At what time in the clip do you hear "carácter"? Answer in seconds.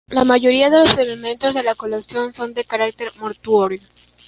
2.63-3.11